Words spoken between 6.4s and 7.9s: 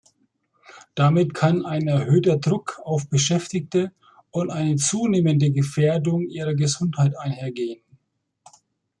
Gesundheit einhergehen.